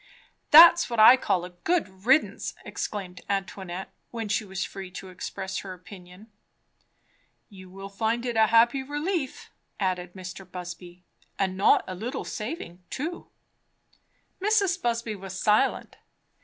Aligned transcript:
"That's 0.49 0.89
what 0.89 0.99
I 0.99 1.15
call 1.15 1.45
a 1.45 1.51
good 1.51 1.87
riddance!" 2.07 2.55
exclaimed 2.65 3.21
Antoinette 3.29 3.91
when 4.09 4.29
she 4.29 4.43
was 4.43 4.63
free 4.65 4.89
to 4.89 5.09
express 5.09 5.59
her 5.59 5.75
opinion. 5.75 6.31
"You 7.49 7.69
will 7.69 7.87
find 7.87 8.25
it 8.25 8.35
a 8.35 8.47
happy 8.47 8.81
relief," 8.81 9.51
added 9.79 10.13
Mr. 10.13 10.51
Busby. 10.51 11.03
"And 11.37 11.55
not 11.55 11.83
a 11.87 11.93
little 11.93 12.25
saving, 12.25 12.83
too." 12.89 13.29
Mrs. 14.41 14.81
Busby 14.81 15.15
was 15.15 15.39
silent. 15.39 15.97